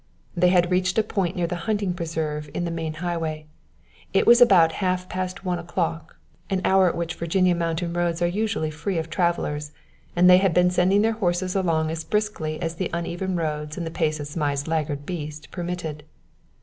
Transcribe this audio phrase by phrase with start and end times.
[0.35, 3.45] They had reached a point near the hunting preserve in the main highway.
[4.13, 6.17] It was about half past one o'clock,
[6.49, 9.71] an hour at which Virginia mountain roads are usually free of travelers,
[10.15, 13.85] and they had been sending their horses along as briskly as the uneven roads and
[13.85, 16.01] the pace of Zmai's laggard beast permitted.